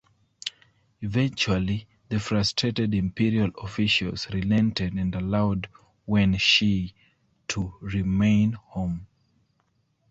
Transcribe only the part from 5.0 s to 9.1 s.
allowed Wen Shi to remain home.